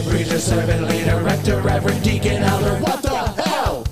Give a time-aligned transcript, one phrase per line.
[0.00, 2.76] bishop, preacher, servant, leader, rector, reverend, deacon, elder.
[2.82, 3.84] What the hell?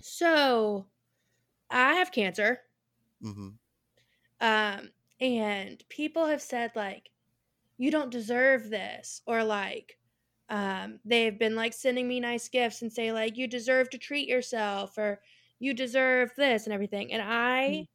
[0.00, 0.86] So,
[1.70, 2.60] I have cancer.
[3.20, 3.50] hmm
[4.40, 4.90] Um,
[5.20, 7.10] and people have said like,
[7.78, 9.98] you don't deserve this, or like,
[10.48, 14.28] um, they've been like sending me nice gifts and say like, you deserve to treat
[14.28, 15.20] yourself, or
[15.62, 17.12] you deserve this and everything.
[17.12, 17.86] And I,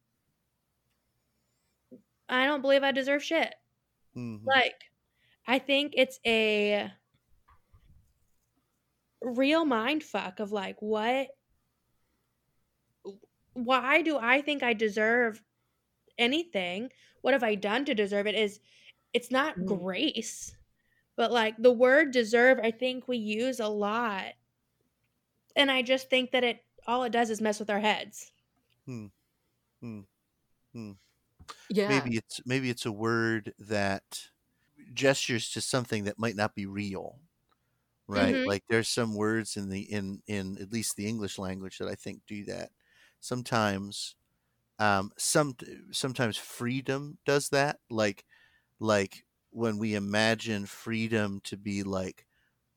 [2.26, 3.54] I don't believe I deserve shit.
[4.14, 4.74] hmm Like,
[5.46, 6.90] I think it's a
[9.20, 11.28] real mind fuck of like, what?
[13.52, 15.42] Why do I think I deserve
[16.16, 16.88] anything?
[17.20, 18.34] What have I done to deserve it?
[18.34, 18.60] Is
[19.12, 19.66] it's not Mm.
[19.66, 20.56] grace,
[21.16, 24.32] but like the word deserve, I think we use a lot.
[25.54, 28.32] And I just think that it all it does is mess with our heads.
[31.68, 31.86] Yeah.
[31.86, 34.30] Maybe it's maybe it's a word that
[34.94, 37.20] gestures to something that might not be real,
[38.08, 38.40] right?
[38.40, 38.44] Mhm.
[38.44, 41.96] Like there's some words in the in in at least the English language that I
[41.96, 42.72] think do that.
[43.20, 44.16] Sometimes,
[44.80, 45.56] um, some
[45.92, 47.80] sometimes freedom does that.
[47.90, 48.26] Like
[48.80, 52.27] like when we imagine freedom to be like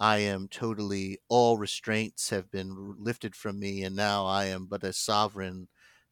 [0.01, 4.83] I am totally all restraints have been lifted from me and now I am but
[4.83, 5.69] a sovereign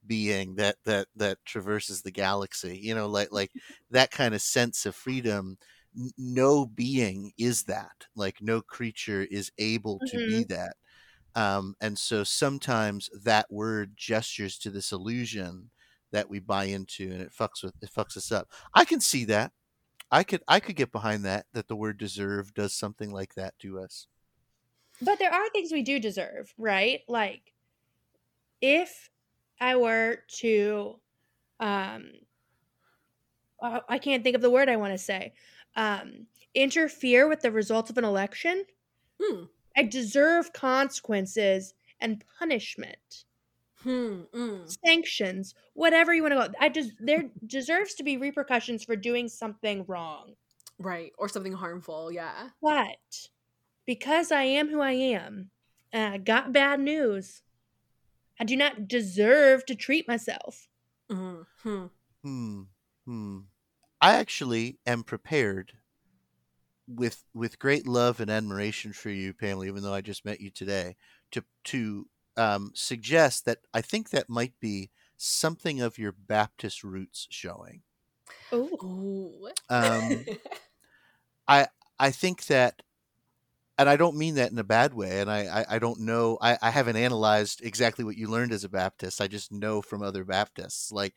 [0.07, 3.51] being that that that traverses the galaxy you know like like
[3.91, 5.57] that kind of sense of freedom
[6.17, 10.77] no being is that like no creature is able to be that
[11.35, 15.71] um and so sometimes that word gestures to this illusion
[16.11, 18.49] that we buy into and it fucks with it fucks us up.
[18.73, 19.51] I can see that
[20.11, 23.57] I could I could get behind that that the word deserve does something like that
[23.59, 24.07] to us.
[25.01, 27.01] But there are things we do deserve, right?
[27.07, 27.53] Like
[28.61, 29.09] if
[29.61, 30.99] I were to
[31.59, 32.11] um
[33.61, 35.33] uh, I can't think of the word I want to say.
[35.75, 38.65] Um interfere with the results of an election,
[39.21, 39.43] Hmm.
[39.77, 43.25] I deserve consequences and punishment,
[43.83, 44.23] Hmm.
[44.33, 44.77] Mm.
[44.85, 46.53] sanctions, whatever you want to go.
[46.59, 50.33] I just there deserves to be repercussions for doing something wrong.
[50.77, 51.13] Right.
[51.17, 52.11] Or something harmful.
[52.11, 52.49] Yeah.
[52.61, 53.29] But
[53.85, 55.51] because I am who I am,
[55.91, 57.41] and I got bad news,
[58.39, 60.67] I do not deserve to treat myself.
[61.09, 61.45] Mm.
[61.63, 61.85] Hmm.
[62.23, 62.61] Hmm.
[63.05, 63.39] Hmm.
[64.01, 65.73] I actually am prepared
[66.87, 70.49] with with great love and admiration for you, Pamela, even though I just met you
[70.49, 70.95] today,
[71.31, 72.07] to to
[72.39, 77.83] um, suggest that I think that might be something of your Baptist roots showing.
[78.51, 79.49] Oh, Ooh.
[79.69, 80.27] Um,
[81.47, 81.67] I
[81.99, 82.81] I think that,
[83.77, 85.21] and I don't mean that in a bad way.
[85.21, 86.37] And I I, I don't know.
[86.41, 89.21] I, I haven't analyzed exactly what you learned as a Baptist.
[89.21, 90.91] I just know from other Baptists.
[90.91, 91.15] Like,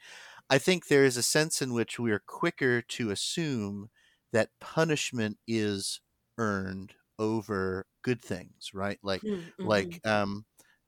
[0.51, 3.91] I think there is a sense in which we are quicker to assume
[4.33, 6.01] that punishment is
[6.39, 8.99] earned over good things, right?
[9.03, 9.61] Like Mm, mhm.
[9.63, 10.47] like um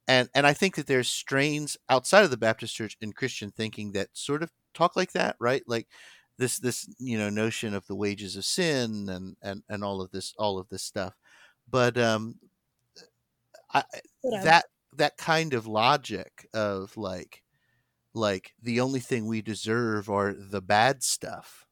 [0.08, 3.92] and and i think that there's strains outside of the baptist church in christian thinking
[3.92, 5.62] that sort of talk like that right?
[5.66, 5.88] Like
[6.36, 10.10] this this you know notion of the wages of sin and and and all of
[10.10, 11.14] this all of this stuff.
[11.70, 12.36] But um
[13.72, 13.84] I,
[14.42, 14.66] that
[14.96, 17.42] that kind of logic of like
[18.14, 21.63] like the only thing we deserve are the bad stuff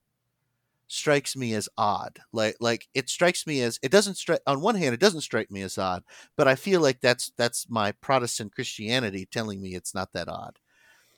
[0.93, 4.75] strikes me as odd like like it strikes me as it doesn't strike on one
[4.75, 6.03] hand it doesn't strike me as odd
[6.37, 10.59] but i feel like that's that's my protestant christianity telling me it's not that odd.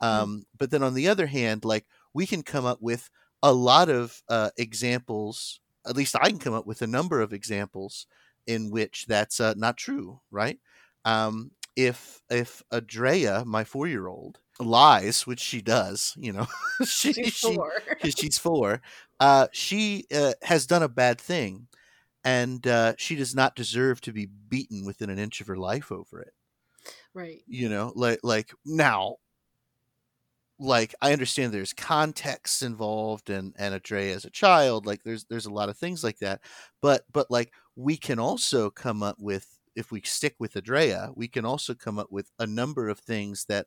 [0.00, 3.10] Um but then on the other hand like we can come up with
[3.42, 5.58] a lot of uh examples
[5.88, 8.06] at least i can come up with a number of examples
[8.46, 10.60] in which that's uh, not true right?
[11.04, 16.46] Um if if adrea my four-year-old lies which she does you know
[16.84, 17.72] she, She's she four.
[17.88, 18.80] because she's four,
[19.20, 21.68] uh, she uh, has done a bad thing,
[22.24, 25.92] and uh, she does not deserve to be beaten within an inch of her life
[25.92, 26.34] over it.
[27.14, 27.42] right.
[27.46, 29.16] You know, like like now,
[30.58, 35.46] like I understand there's context involved, and and Andrea as a child, like there's there's
[35.46, 36.40] a lot of things like that,
[36.80, 41.28] but but like we can also come up with if we stick with Adrea, we
[41.28, 43.66] can also come up with a number of things that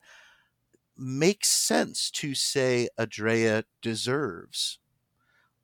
[0.98, 4.80] makes sense to say Adrea deserves.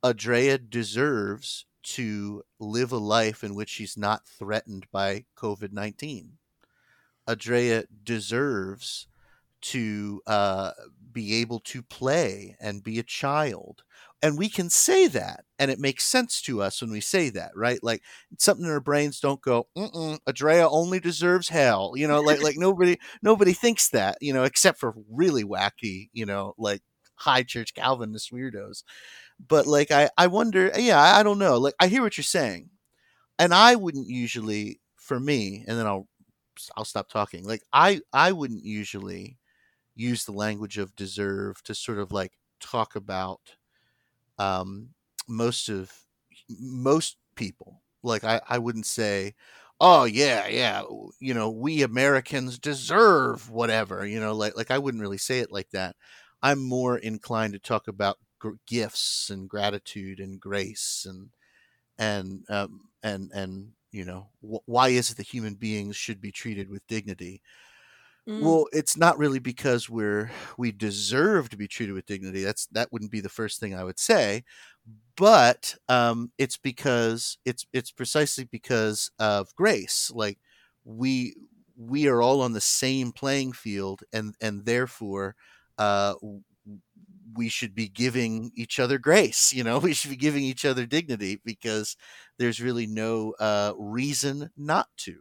[0.04, 6.38] Adrea deserves to live a life in which she's not threatened by COVID 19.
[7.28, 9.08] Adrea deserves
[9.62, 10.72] to uh,
[11.12, 13.84] be able to play and be a child.
[14.22, 17.52] and we can say that and it makes sense to us when we say that
[17.56, 18.04] right like
[18.40, 22.58] something in our brains don't go Mm-mm, adrea only deserves hell you know like like
[22.58, 26.82] nobody nobody thinks that you know except for really wacky you know like
[27.24, 28.84] high church calvinist weirdos
[29.48, 32.70] but like i i wonder yeah i, don't know like i hear what you're saying
[33.40, 36.08] and i wouldn't usually for me and then i'll
[36.78, 39.38] i'll stop talking like i i wouldn't usually
[39.96, 43.40] use the language of deserve to sort of like talk about
[44.40, 44.90] um,
[45.28, 45.92] most of
[46.60, 47.82] most people.
[48.02, 49.36] Like I, I wouldn't say,
[49.80, 50.84] oh yeah, yeah,
[51.20, 54.06] you know, we Americans deserve whatever.
[54.06, 55.96] You know, like like I wouldn't really say it like that.
[56.44, 61.32] I'm more inclined to talk about gr- gifts and gratitude and grace and
[62.00, 66.32] and um, and and you know wh- why is it that human beings should be
[66.34, 67.42] treated with dignity
[68.28, 68.56] Mm.
[68.56, 72.44] well, it's not really because we're we deserve to be treated with dignity.
[72.44, 74.44] That's that wouldn't be the first thing I would say,
[75.16, 80.12] but um, it's because it's it's precisely because of grace.
[80.14, 80.40] Like
[80.84, 81.36] we
[81.78, 85.36] we are all on the same playing field, and and therefore
[85.84, 86.16] uh,
[87.36, 89.54] we should be giving each other grace.
[89.54, 91.98] You know, we should be giving each other dignity because
[92.38, 95.18] there's really no uh, reason not to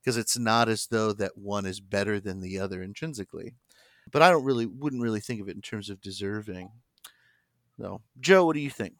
[0.00, 3.52] because it's not as though that one is better than the other intrinsically.
[4.10, 6.70] But I don't really wouldn't really think of it in terms of deserving.
[7.76, 8.94] So, Joe, what do you think?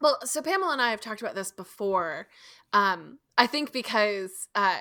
[0.00, 2.26] Well, so Pamela and I have talked about this before.
[2.72, 4.78] Um, I think because uh,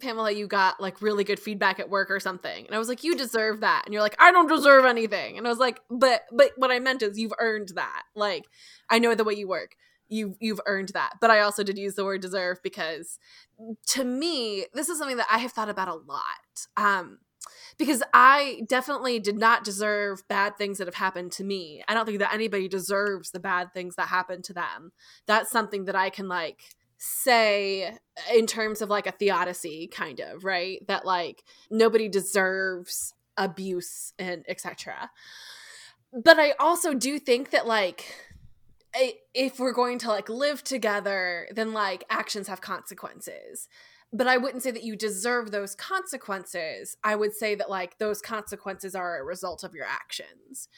[0.00, 3.04] Pamela, you got like really good feedback at work or something, and I was like,
[3.04, 6.22] "You deserve that," and you're like, "I don't deserve anything," and I was like, "But,
[6.32, 8.02] but what I meant is you've earned that.
[8.14, 8.44] Like,
[8.90, 9.76] I know the way you work.
[10.08, 13.18] You you've earned that." But I also did use the word deserve because,
[13.88, 16.66] to me, this is something that I have thought about a lot.
[16.76, 17.18] Um,
[17.76, 21.82] because I definitely did not deserve bad things that have happened to me.
[21.88, 24.92] I don't think that anybody deserves the bad things that happen to them.
[25.26, 26.62] That's something that I can like
[26.98, 27.96] say
[28.32, 30.86] in terms of like a theodicy kind of, right?
[30.88, 35.10] That like nobody deserves abuse and etc.
[36.12, 38.14] But I also do think that like
[39.34, 43.68] if we're going to like live together, then like actions have consequences
[44.14, 46.96] but I wouldn't say that you deserve those consequences.
[47.02, 50.68] I would say that like those consequences are a result of your actions.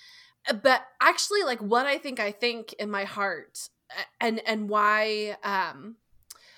[0.63, 3.69] But actually like what I think I think in my heart
[4.21, 5.97] and and why um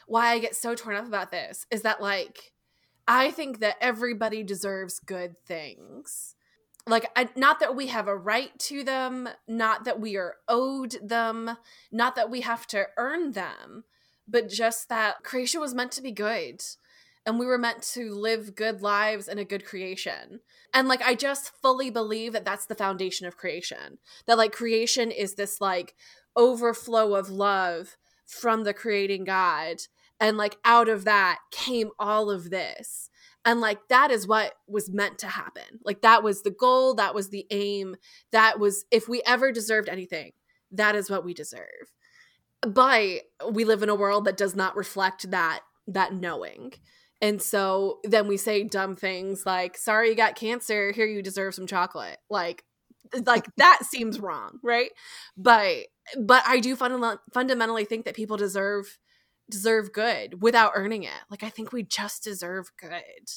[0.08, 2.52] why I get so torn up about this is that like
[3.06, 6.34] I think that everybody deserves good things.
[6.86, 10.96] Like I, not that we have a right to them, not that we are owed
[11.02, 11.56] them,
[11.92, 13.84] not that we have to earn them,
[14.26, 16.62] but just that creation was meant to be good
[17.26, 20.40] and we were meant to live good lives in a good creation.
[20.72, 23.98] And like I just fully believe that that's the foundation of creation.
[24.26, 25.94] That like creation is this like
[26.36, 27.96] overflow of love
[28.26, 29.82] from the creating God
[30.20, 33.10] and like out of that came all of this.
[33.44, 35.80] And like that is what was meant to happen.
[35.84, 37.96] Like that was the goal, that was the aim.
[38.32, 40.32] That was if we ever deserved anything,
[40.72, 41.92] that is what we deserve
[42.62, 43.20] but
[43.50, 46.72] we live in a world that does not reflect that that knowing
[47.20, 51.54] and so then we say dumb things like sorry you got cancer here you deserve
[51.54, 52.64] some chocolate like
[53.24, 54.90] like that seems wrong right
[55.36, 55.86] but
[56.18, 58.98] but i do funda- fundamentally think that people deserve
[59.50, 63.30] deserve good without earning it like i think we just deserve good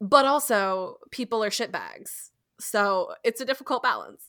[0.00, 4.28] but also people are shitbags so it's a difficult balance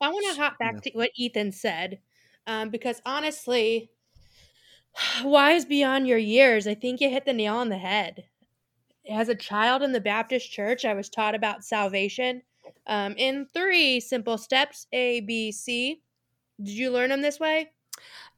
[0.00, 0.80] I want to hop back Yeah.
[0.80, 2.00] to what Ethan said,
[2.46, 3.90] um, because honestly,
[5.24, 8.24] wise beyond your years, I think you hit the nail on the head.
[9.10, 12.42] As a child in the Baptist church, I was taught about salvation
[12.86, 16.02] um, in three simple steps A, B, C.
[16.62, 17.70] Did you learn them this way?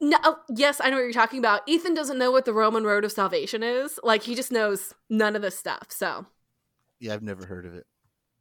[0.01, 1.61] No, oh, yes, I know what you're talking about.
[1.67, 3.99] Ethan doesn't know what the Roman road of salvation is.
[4.03, 5.87] Like he just knows none of this stuff.
[5.89, 6.25] So
[6.99, 7.85] Yeah, I've never heard of it.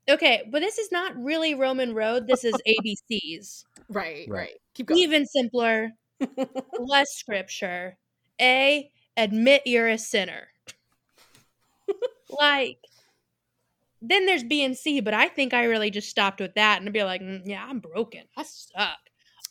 [0.09, 2.27] Okay, but this is not really Roman road.
[2.27, 3.65] This is ABCs.
[3.89, 4.29] right, right.
[4.29, 4.55] Right.
[4.75, 5.01] Keep going.
[5.01, 5.91] Even simpler,
[6.79, 7.97] less scripture.
[8.41, 10.49] A, admit you're a sinner.
[12.31, 12.79] like,
[14.01, 16.93] then there's B and C, but I think I really just stopped with that and
[16.93, 18.23] be like, "Mm, yeah, I'm broken.
[18.37, 18.99] I suck.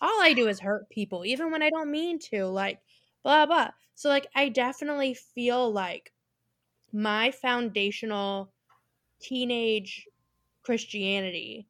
[0.01, 2.45] All I do is hurt people, even when I don't mean to.
[2.45, 2.81] Like,
[3.23, 3.71] blah, blah.
[3.95, 6.13] So, like, I definitely feel like
[6.91, 8.53] my foundational
[9.21, 10.07] teenage
[10.63, 11.69] Christianity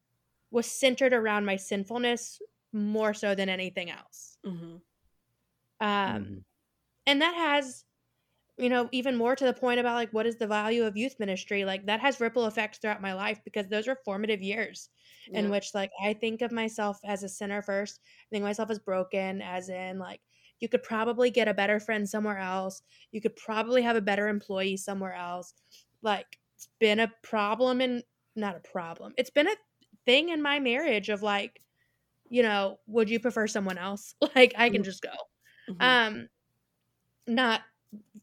[0.51, 2.41] was centered around my sinfulness
[2.73, 4.37] more so than anything else.
[4.43, 4.81] Mhm.
[5.79, 6.43] Um, Mhm.
[7.07, 7.85] and that has
[8.57, 11.15] you know, even more to the point about like what is the value of youth
[11.19, 14.89] ministry, like that has ripple effects throughout my life because those are formative years
[15.33, 18.69] in which like I think of myself as a sinner first, I think of myself
[18.71, 20.21] as broken, as in like
[20.59, 22.81] you could probably get a better friend somewhere else.
[23.11, 25.53] You could probably have a better employee somewhere else.
[26.01, 28.03] Like it's been a problem and
[28.35, 29.13] not a problem.
[29.17, 29.55] It's been a
[30.05, 31.61] thing in my marriage of like,
[32.29, 34.15] you know, would you prefer someone else?
[34.35, 34.83] Like I can Mhm.
[34.83, 35.13] just go.
[35.67, 35.99] Mhm.
[36.03, 36.29] Um
[37.27, 37.61] not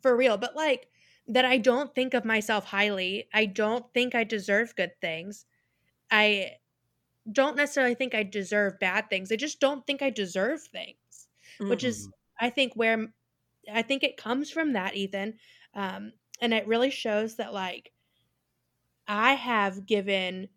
[0.04, 0.90] for real, but like
[1.28, 3.28] that I don't think of myself highly.
[3.34, 5.46] I don't think I deserve good things.
[6.11, 6.58] I
[7.32, 9.32] don't necessarily think I deserve bad things.
[9.32, 11.28] I just don't think I deserve things,
[11.66, 11.84] which Mhm.
[11.84, 13.14] is I think where
[13.73, 15.38] I think it comes from that Ethan.
[15.75, 17.92] Um and it really shows that like
[19.08, 20.50] I have given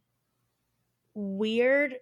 [1.13, 1.99] weird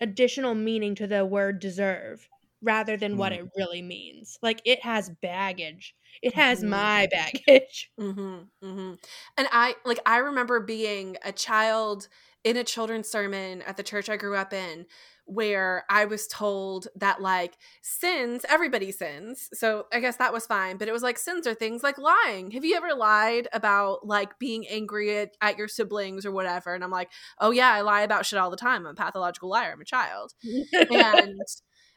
[0.00, 2.28] additional meaning to the word deserve
[2.62, 3.38] rather than what Mm.
[3.40, 4.38] it really means.
[4.42, 5.94] Like it has baggage.
[6.22, 6.68] It has Mhm.
[6.70, 7.90] my baggage.
[8.00, 8.98] Mhm, mhm.
[9.36, 12.08] And I like I remember being a child
[12.44, 14.86] in a children's sermon at the church I grew up in
[15.26, 19.48] where I was told that like sins, everybody sins.
[19.52, 22.50] So I guess that was fine, but it was like sins are things like lying.
[22.52, 26.74] Have you ever lied about like being angry at, at your siblings or whatever?
[26.74, 28.86] And I'm like, "Oh yeah, I lie about shit all the time.
[28.86, 29.72] I'm a pathological liar.
[29.74, 30.32] I'm a child."
[30.90, 31.46] and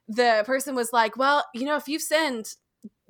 [0.07, 2.55] the person was like, "Well, you know, if you've sinned,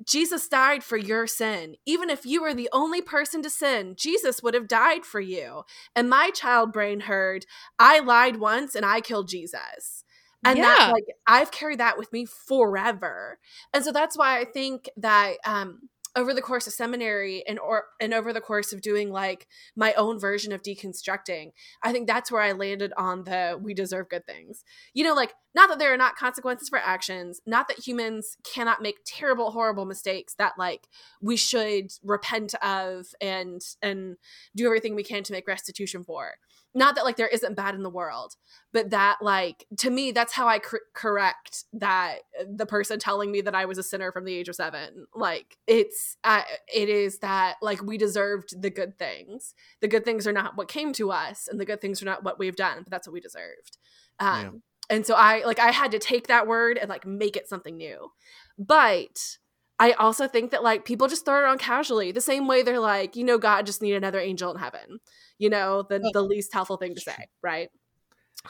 [0.04, 1.76] Jesus died for your sin.
[1.86, 5.64] Even if you were the only person to sin, Jesus would have died for you."
[5.96, 7.46] And my child brain heard,
[7.78, 10.04] "I lied once and I killed Jesus."
[10.44, 10.64] And Yeah.
[10.64, 13.38] that like I've carried that with me forever.
[13.74, 17.84] And so that's why I think that um over the course of seminary and or
[18.00, 19.46] and over the course of doing like
[19.76, 24.08] my own version of deconstructing, I think that's where I landed on the we deserve
[24.08, 27.86] good things you know, like not that there are not consequences for actions, not that
[27.86, 30.88] humans cannot make terrible, horrible mistakes that like
[31.20, 34.16] we should repent of and and
[34.54, 36.32] do everything we can to make restitution for.
[36.74, 38.34] Not that like there isn't bad in the world,
[38.72, 43.32] but that like to me that's how I cor- correct that uh, the person telling
[43.32, 45.06] me that I was a sinner from the age of seven.
[45.14, 46.42] Like it's uh,
[46.72, 49.54] it is that like we deserved the good things.
[49.80, 52.24] The good things are not what came to us, and the good things are not
[52.24, 53.78] what we've done, but that's what we deserved.
[54.18, 54.50] Um, Yeah.
[54.96, 57.76] and so I like I had to take that word and like make it something
[57.78, 58.10] new.
[58.58, 59.38] But
[59.78, 62.80] I also think that like people just throw it around casually, the same way they're
[62.80, 65.00] like, you know, God just need another angel in heaven.
[65.38, 67.68] You know, the the least helpful thing to say, right?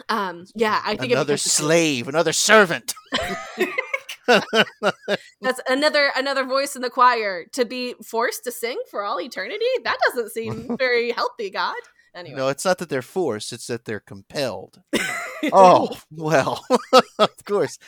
[0.08, 2.94] Um, yeah, I think another becomes slave, another servant.
[4.26, 9.64] That's another another voice in the choir to be forced to sing for all eternity.
[9.84, 11.76] That doesn't seem very healthy, God.
[12.16, 14.82] Anyway, No, it's not that they're forced; it's that they're compelled.
[15.52, 16.64] oh well,
[17.18, 17.78] of course.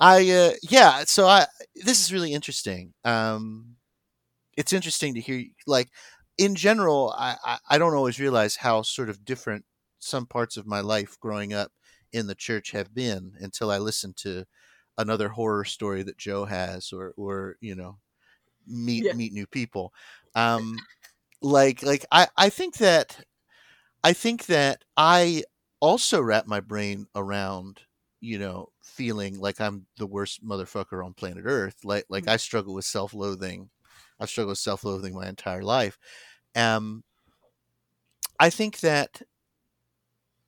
[0.00, 1.04] I uh, yeah.
[1.06, 2.92] So I this is really interesting.
[3.04, 3.76] Um,
[4.56, 5.44] it's interesting to hear.
[5.66, 5.88] Like
[6.38, 9.64] in general, I, I I don't always realize how sort of different
[10.00, 11.72] some parts of my life growing up
[12.12, 14.44] in the church have been until I listen to
[14.98, 17.98] another horror story that Joe has, or or you know,
[18.66, 19.12] meet Yeah.
[19.12, 19.92] meet new people.
[20.34, 20.78] Um,
[21.42, 23.18] like like I I think that
[24.04, 25.44] I think that I
[25.80, 27.82] also wrap my brain around
[28.20, 31.84] you know feeling like I'm the worst motherfucker on planet Earth.
[31.84, 32.30] Like like Mm.
[32.32, 33.70] I struggle with self loathing.
[34.20, 35.98] I've struggled with self loathing my entire life.
[36.56, 37.04] Um,
[38.40, 39.22] I think that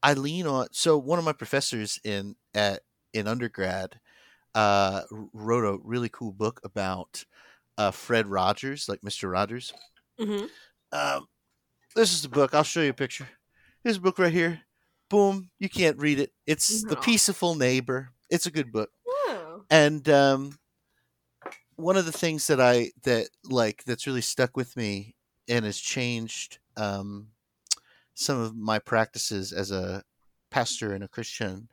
[0.03, 0.69] I lean on.
[0.73, 4.01] So one of my professors in at in undergrad
[4.55, 5.03] uh,
[5.35, 7.25] wrote a really cool book about
[7.79, 9.73] uh, Fred Rogers, like Mister Rogers.
[10.19, 10.51] Mhm.
[10.93, 11.27] Um,
[11.97, 12.55] this is the book.
[12.55, 13.29] I'll show you a picture.
[13.85, 14.61] A book right here.
[15.09, 15.51] Boom.
[15.59, 16.33] You can't read it.
[16.47, 18.11] It's The Peaceful Neighbor.
[18.29, 18.91] It's a good book.
[19.09, 19.63] Oh.
[19.71, 20.59] And um,
[21.77, 25.17] one of the things that I that like that's really stuck with me
[25.49, 27.29] and has changed um,
[28.15, 30.05] some of my practices as a
[30.51, 31.69] pastor and a Christian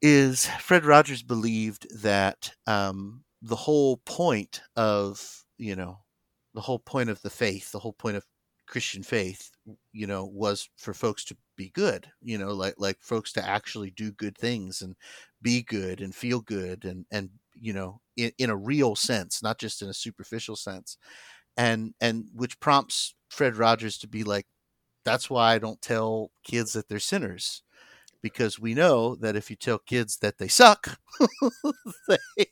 [0.00, 5.98] is Fred Rogers believed that um, the whole point of you know
[6.54, 8.24] the whole point of the faith, the whole point of
[8.72, 9.50] Christian faith,
[9.92, 13.90] you know, was for folks to be good, you know, like like folks to actually
[13.90, 14.96] do good things and
[15.42, 19.58] be good and feel good and and you know in, in a real sense, not
[19.58, 20.96] just in a superficial sense,
[21.58, 24.46] and and which prompts Fred Rogers to be like,
[25.04, 27.62] that's why I don't tell kids that they're sinners.
[28.22, 30.98] Because we know that if you tell kids that they suck,
[32.08, 32.46] they,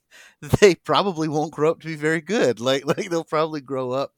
[0.60, 2.60] they probably won't grow up to be very good.
[2.60, 4.12] Like like they'll probably grow up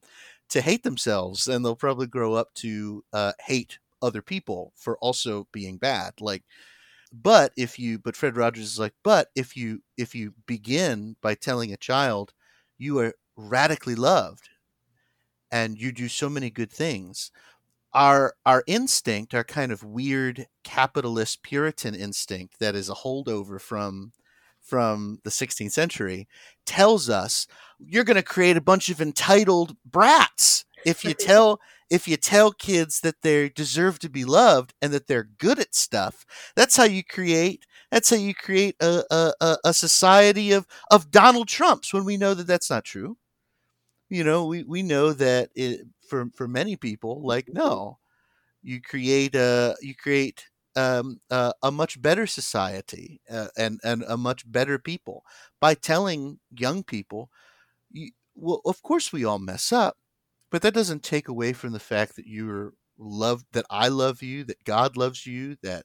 [0.51, 5.47] to hate themselves and they'll probably grow up to uh, hate other people for also
[5.53, 6.43] being bad like
[7.13, 11.35] but if you but fred rogers is like but if you if you begin by
[11.35, 12.33] telling a child
[12.79, 14.49] you are radically loved
[15.51, 17.31] and you do so many good things
[17.95, 24.13] our our instinct our kind of weird capitalist puritan instinct that is a holdover from
[24.63, 26.29] from the 16th century
[26.65, 27.47] tells us
[27.79, 32.53] you're going to create a bunch of entitled brats if you tell if you tell
[32.53, 36.25] kids that they deserve to be loved and that they're good at stuff.
[36.57, 41.49] That's how you create that's how you create a, a, a society of of donald
[41.49, 43.17] trumps when we know that that's not true.
[44.09, 47.99] You know we, we know that it, for for many people like no
[48.63, 54.17] you create a you create um, uh, a much better society uh, and and a
[54.17, 55.25] much better people.
[55.61, 57.31] By telling young people
[57.91, 59.97] you, well of course we all mess up
[60.51, 64.45] but that doesn't take away from the fact that you're loved that I love you
[64.45, 65.85] that God loves you that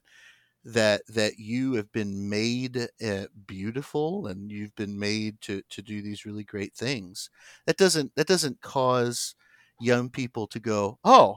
[0.64, 6.02] that that you have been made uh, beautiful and you've been made to to do
[6.02, 7.30] these really great things.
[7.66, 9.34] That doesn't that doesn't cause
[9.80, 11.36] young people to go oh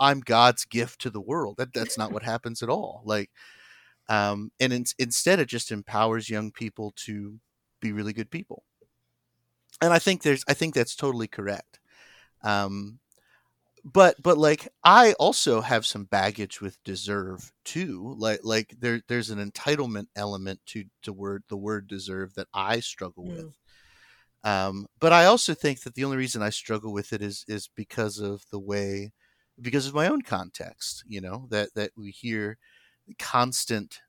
[0.00, 3.30] i'm god's gift to the world that that's not what happens at all like
[4.08, 7.38] um and in, instead it just empowers young people to
[7.80, 8.64] be really good people
[9.80, 11.80] and i think there's i think that's totally correct
[12.42, 12.98] um
[13.84, 18.14] but but like I also have some baggage with deserve too.
[18.18, 22.80] Like like there there's an entitlement element to to word the word deserve that I
[22.80, 23.36] struggle Mm.
[23.36, 23.58] with.
[24.42, 27.68] Um, but I also think that the only reason I struggle with it is is
[27.74, 29.12] because of the way
[29.60, 31.04] because of my own context.
[31.06, 32.58] You know that that we hear
[33.18, 34.00] constant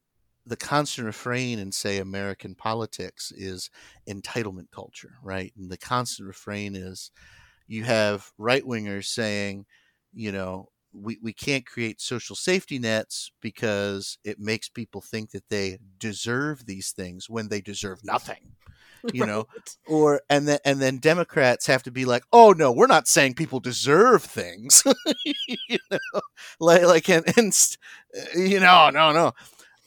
[0.45, 3.69] the constant refrain in say American politics is
[4.09, 5.53] entitlement culture, right?
[5.55, 7.11] And the constant refrain is
[7.67, 9.65] you have right wingers saying,
[10.13, 15.47] you know, we, we can't create social safety nets because it makes people think that
[15.49, 18.55] they deserve these things when they deserve nothing.
[19.13, 19.47] You know,
[19.87, 23.33] or and then and then Democrats have to be like, oh no, we're not saying
[23.33, 24.83] people deserve things,
[25.25, 26.21] you know,
[26.59, 27.53] like like and, and
[28.35, 29.31] you know, no, no,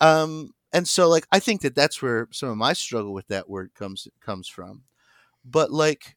[0.00, 3.48] um, and so like I think that that's where some of my struggle with that
[3.48, 4.82] word comes comes from,
[5.44, 6.16] but like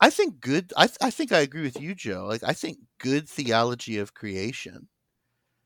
[0.00, 0.72] I think good.
[0.76, 2.24] I, th- I think I agree with you, Joe.
[2.26, 4.88] Like I think good theology of creation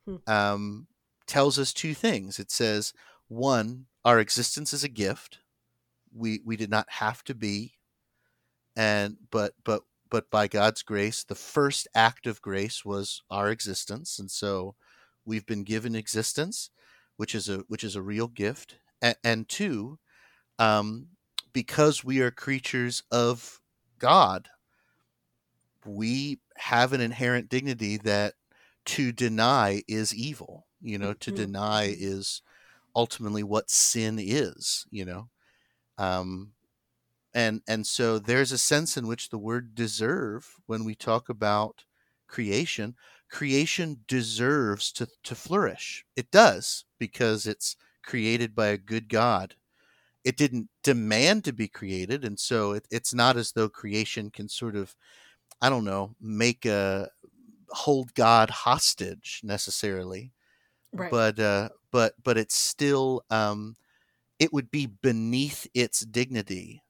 [0.07, 0.17] Hmm.
[0.27, 0.87] um,
[1.27, 2.39] tells us two things.
[2.39, 2.93] It says
[3.29, 5.39] one, our existence is a gift.
[6.17, 7.75] We we did not have to be,
[8.77, 14.19] and but but but by God's grace, the first act of grace was our existence,
[14.19, 14.77] and so
[15.25, 16.71] we've been given existence,
[17.17, 18.79] which is a which is a real gift.
[19.03, 19.99] And, and two,
[20.59, 21.09] um,
[21.53, 23.61] because we are creatures of
[23.99, 24.49] God,
[25.85, 28.35] we have an inherent dignity that
[28.87, 30.67] to deny is evil.
[30.81, 31.37] You know, to Mhm.
[31.37, 32.43] deny is
[32.97, 34.87] ultimately what sin is.
[34.91, 35.31] You know,
[35.99, 36.53] um,
[37.35, 41.85] and and so there's a sense in which the word deserve, when we talk about
[42.29, 42.97] creation,
[43.31, 46.07] creation deserves to to flourish.
[46.17, 49.57] It does because it's created by a good God
[50.25, 54.49] it didn't demand to be created and so it, it's not as though creation can
[54.49, 54.97] sort of
[55.63, 57.11] i don't know make a
[57.71, 60.33] hold god hostage necessarily
[60.93, 61.11] Right.
[61.11, 63.77] but uh but but it's still um
[64.39, 66.83] it would be beneath its dignity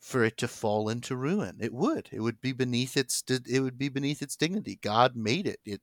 [0.00, 1.58] for it to fall into ruin.
[1.60, 2.08] It would.
[2.12, 4.78] It would be beneath its it would be beneath its dignity.
[4.82, 5.60] God made it.
[5.64, 5.82] It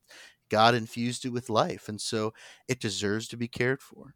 [0.49, 2.33] god infused it with life and so
[2.67, 4.15] it deserves to be cared for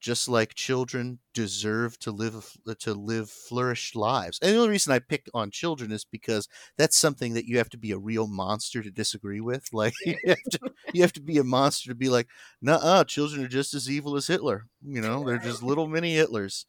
[0.00, 4.38] just like children deserve to live to live flourished lives.
[4.40, 7.70] And the only reason I pick on children is because that's something that you have
[7.70, 9.68] to be a real monster to disagree with.
[9.76, 10.58] Like you have to,
[10.94, 12.28] you have to be a monster to be like,
[12.62, 14.66] nah, children are just as evil as Hitler.
[14.82, 16.64] You know, they're just little mini Hitlers.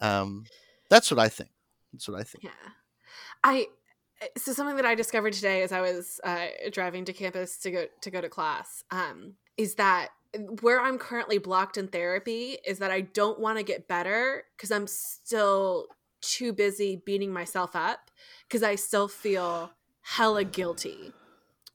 [0.00, 0.44] Um,
[0.90, 1.50] that's what I think.
[1.92, 2.42] That's what I think.
[2.42, 2.50] Yeah.
[3.44, 3.68] I
[4.36, 7.86] so something that I discovered today as I was uh, driving to campus to go
[8.00, 10.08] to go to class um, is that
[10.60, 14.70] where I'm currently blocked in therapy is that I don't want to get better because
[14.70, 15.86] I'm still
[16.20, 18.10] too busy beating myself up
[18.48, 19.70] because I still feel
[20.02, 21.12] hella guilty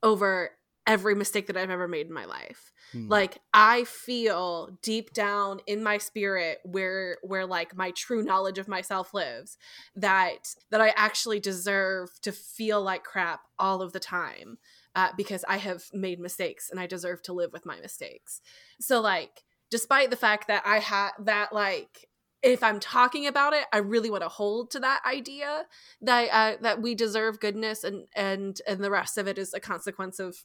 [0.01, 0.51] over
[0.87, 3.07] every mistake that I've ever made in my life Hmm.
[3.07, 8.67] like i feel deep down in my spirit where where like my true knowledge of
[8.67, 9.59] myself lives
[9.95, 14.57] that that i actually deserve to feel like crap all of the time
[14.95, 18.41] uh, because i have made mistakes and i deserve to live with my mistakes
[18.79, 22.07] so like despite the fact that i had that like
[22.41, 25.63] if i'm talking about it i really want to hold to that idea
[26.01, 29.59] that uh, that we deserve goodness and and and the rest of it is a
[29.59, 30.37] consequence of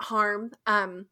[0.00, 1.06] harm um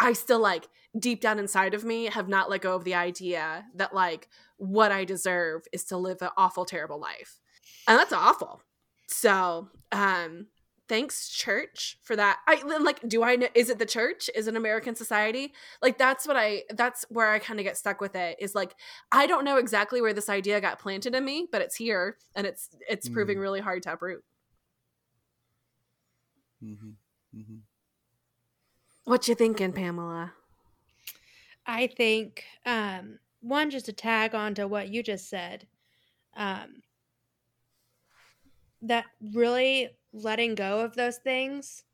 [0.00, 0.68] I still like
[0.98, 4.90] deep down inside of me have not let go of the idea that like what
[4.90, 7.38] I deserve is to live an awful, terrible life.
[7.86, 8.62] And that's awful.
[9.06, 10.46] So, um,
[10.90, 12.40] thanks church for that.
[12.46, 14.28] I like do i know is it the church?
[14.34, 15.54] Is it american society?
[15.80, 18.74] Like that's what i that's where i kind of get stuck with it is like
[19.12, 22.46] i don't know exactly where this idea got planted in me but it's here and
[22.46, 23.40] it's it's proving Mhm.
[23.40, 24.24] really hard to uproot.
[26.60, 26.96] Hmm
[27.32, 27.60] hmm
[29.04, 30.32] what you thinking pamela?
[31.66, 35.66] I think um, one just to tag on to what you just said,
[36.36, 36.82] um,
[38.82, 41.84] that really letting go of those things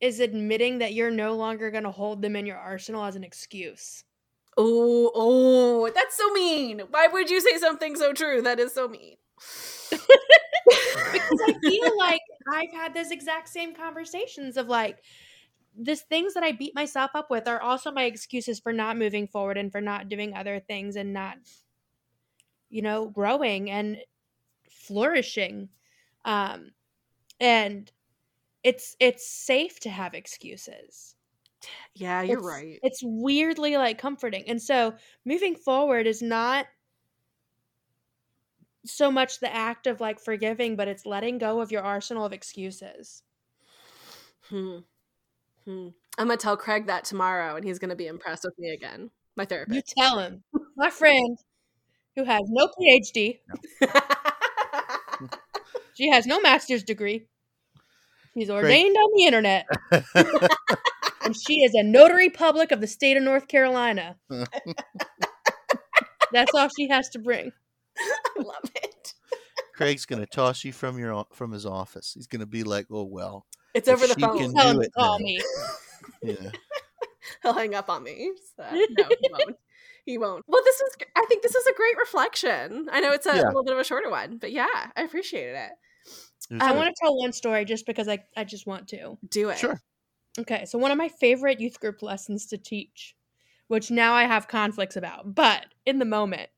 [0.00, 3.24] is admitting that you're no longer going to hold them in your arsenal as an
[3.24, 4.04] excuse.
[4.56, 6.82] oh oh that's so mean.
[6.90, 8.42] Why would you say something so true?
[8.42, 9.16] That is so mean.
[11.12, 12.20] Because I feel like
[12.52, 14.98] I've had those exact same conversations of like
[15.74, 19.26] this things that I beat myself up with are also my excuses for not moving
[19.26, 21.38] forward and for not doing other things and not
[22.68, 23.96] you know growing and
[24.68, 25.70] flourishing
[26.28, 26.70] um
[27.40, 27.90] and
[28.62, 31.16] it's it's safe to have excuses
[31.94, 36.66] yeah you're It's- right it's weirdly like comforting and so moving forward is not
[38.84, 42.32] so much the act of like forgiving but it's letting go of your arsenal of
[42.32, 43.22] excuses
[44.48, 44.78] Hmm.
[45.66, 45.88] Hmm.
[46.16, 49.10] I'm gonna tell Craig that tomorrow, and he's gonna be impressed with me again.
[49.36, 49.76] My therapist.
[49.76, 50.42] you tell him
[50.76, 51.36] my friend
[52.16, 53.40] who has no phd
[55.98, 57.26] she has no master's degree
[58.34, 59.66] she's ordained on the internet
[61.24, 64.16] and she is a notary public of the state of north carolina
[66.32, 67.52] that's all she has to bring
[68.00, 69.14] I love it.
[69.74, 72.12] Craig's gonna toss you from your from his office.
[72.14, 74.38] He's gonna be like, "Oh well, It's over the she phone.
[74.38, 75.24] can- tell him do to it call now.
[75.24, 75.40] me
[76.22, 76.50] yeah."
[77.42, 78.32] He'll hang up on me.
[78.56, 79.56] So, no, he won't.
[80.04, 80.44] He won't.
[80.46, 80.94] Well, this is.
[81.16, 82.88] I think this is a great reflection.
[82.92, 83.46] I know it's a Yeah.
[83.48, 85.70] little bit of a shorter one, but yeah, I appreciated it.
[86.50, 89.18] It was I want to tell one story just because I, I just want to.
[89.28, 89.58] Do it.
[89.58, 89.78] Sure.
[90.38, 93.16] Okay, so one of my favorite youth group lessons to teach,
[93.66, 96.48] which now I have conflicts about, but in the moment,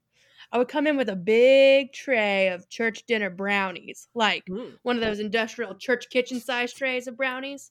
[0.53, 4.79] I would come in with a big tray of church dinner brownies, like Mm.
[4.83, 7.71] one of those industrial church kitchen size trays of brownies.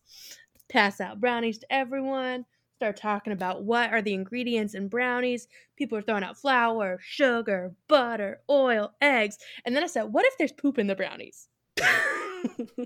[0.70, 2.46] Pass out brownies to everyone.
[2.78, 5.48] Start talking about what are the ingredients in brownies.
[5.76, 9.38] People are throwing out flour, sugar, butter, oil, eggs.
[9.66, 11.50] And then I said, What if there's poop in the brownies?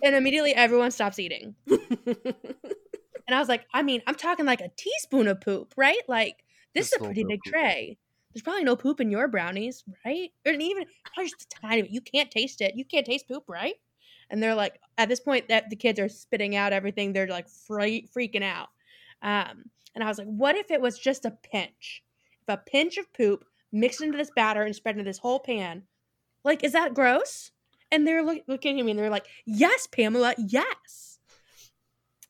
[0.04, 1.56] And immediately everyone stops eating.
[3.28, 6.02] And I was like, I mean, I'm talking like a teaspoon of poop, right?
[6.08, 6.44] Like,
[6.76, 7.54] this is a pretty big poop.
[7.54, 7.98] tray.
[8.34, 10.30] There's probably no poop in your brownies, right?
[10.46, 11.92] Or even probably just a tiny bit.
[11.92, 12.76] You can't taste it.
[12.76, 13.76] You can't taste poop, right?
[14.30, 17.14] And they're like, at this point, that the kids are spitting out everything.
[17.14, 18.70] They're like free, freaking out.
[19.22, 19.64] Um,
[19.96, 22.04] and I was like, what if it was just a pinch?
[22.42, 25.84] If a pinch of poop mixed into this batter and spread into this whole pan,
[26.44, 27.52] like, is that gross?
[27.94, 31.20] And they're look, looking at me and they're like, yes, Pamela, yes.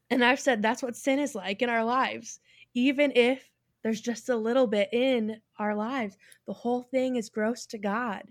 [0.09, 2.41] And I've said that's what sin is like in our lives.
[2.73, 3.49] Even if
[3.81, 8.23] there's just a little bit in our lives, the whole thing is gross to God.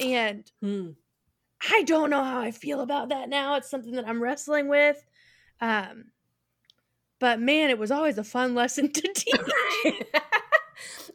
[0.00, 0.90] And Hmm.
[1.70, 3.54] I don't know how I feel about that now.
[3.54, 5.02] It's something that I'm wrestling with.
[5.60, 6.06] Um,
[7.20, 10.02] but man, it was always a fun lesson to teach.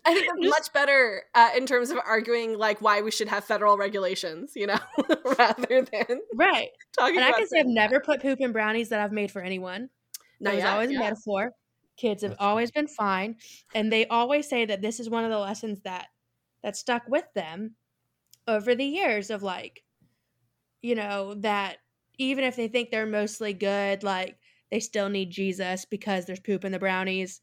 [0.06, 3.44] I think it's much better uh, in terms of arguing like why we should have
[3.44, 4.80] federal regulations, you know,
[5.38, 6.70] rather than right.
[6.98, 7.74] talking And I can say I've sin.
[7.74, 9.90] never put poop in brownies that I've made for anyone.
[10.40, 11.52] Not It was yet, always a metaphor.
[11.98, 13.36] Kids have That's always been fine,
[13.74, 16.08] and they always say that this is one of the lessons that
[16.64, 17.76] that stuck with them
[18.48, 19.84] over the years of like,
[20.82, 21.78] you know, that
[22.18, 24.38] even if they think they're mostly good, like
[24.72, 27.42] they still need Jesus because there's poop in the brownies.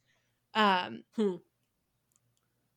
[0.55, 1.37] Um, Hmm.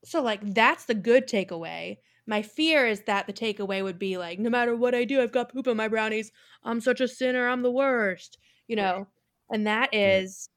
[0.03, 1.97] So like that's the good takeaway.
[2.25, 5.31] My fear is that the takeaway would be like, no matter what I do, I've
[5.31, 6.31] got poop in my brownies.
[6.63, 7.47] I'm such a sinner.
[7.47, 8.37] I'm the worst.
[8.67, 9.07] You know,
[9.51, 10.49] and that is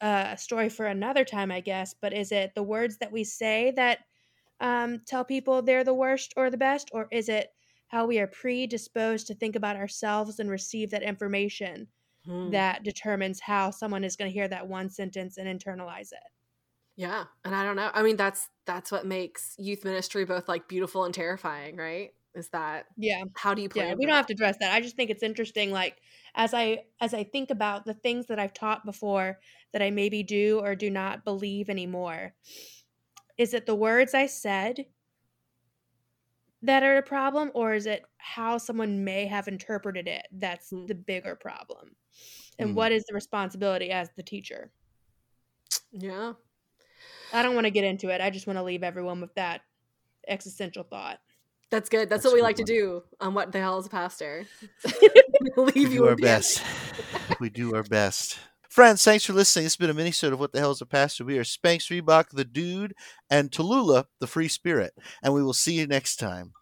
[0.00, 1.94] uh, a story for another time, I guess.
[1.94, 4.00] But is it the words that we say that
[4.60, 7.54] um, tell people they're the worst or the best, or is it
[7.88, 11.88] how we are predisposed to think about ourselves and receive that information
[12.24, 12.60] Hmm.
[12.60, 16.22] that determines how someone is going to hear that one sentence and internalize it?
[16.98, 17.90] Yeah, and I don't know.
[17.94, 22.14] I mean, that's that's what makes youth ministry both like beautiful and terrifying, right?
[22.34, 23.24] Is that Yeah.
[23.34, 23.86] how do you plan?
[23.86, 26.00] yeah we don't have to address that i just think it's interesting like
[26.34, 29.38] as i as i think about the things that i've taught before
[29.72, 32.34] that i maybe do or do not believe anymore
[33.38, 34.86] is it the words i said
[36.62, 40.86] that are a problem or is it how someone may have interpreted it that's Hmm.
[40.86, 41.94] the bigger problem
[42.58, 42.76] and Hmm.
[42.76, 44.72] what is the responsibility as the teacher
[45.92, 46.34] Yeah.
[47.32, 49.62] I don't want to get into it i just want to leave everyone with that
[50.26, 51.18] existential thought
[51.70, 52.08] That's good.
[52.08, 54.46] That's, That's what we like good to do on What the Hell is a Pastor.
[55.56, 56.62] We Leave do you our with best.
[57.40, 58.38] we do our best.
[58.68, 59.66] Friends, thanks for listening.
[59.66, 61.24] It's been a mini of What the Hell is a Pastor.
[61.24, 62.94] We are Spanx Reebok, the Dude,
[63.30, 64.94] and Tallulah, the Free Spirit.
[65.22, 66.52] And we will see you next time.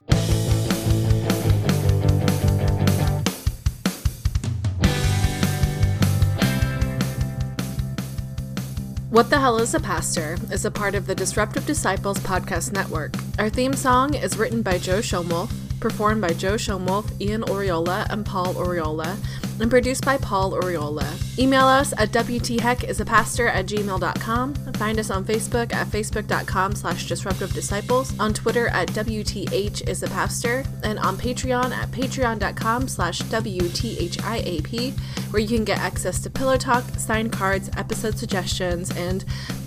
[9.16, 13.14] What the Hell is a Pastor is a part of the Disruptive Disciples podcast network.
[13.38, 15.50] Our theme song is written by Joe Schomolf,
[15.81, 19.16] performed by Joe Schomolf, Ian Oriola, and Paul Oriola,
[19.61, 21.38] and produced by Paul Oriola.
[21.38, 24.55] Email us at wtheckisapastor at gmail.com.
[24.55, 31.16] Find us on Facebook at facebook.com slash disruptive disciples, on Twitter at wthisapastor, and on
[31.16, 34.92] Patreon at patreon.com slash wthiap,
[35.31, 39.25] where you can get access to Pillow Talk, signed cards, episode suggestions, and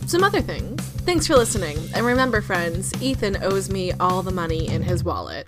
[0.08, 0.82] some other things.
[0.82, 5.48] Thanks for listening, and remember, friends, Ethan owes me all the money in his wallet.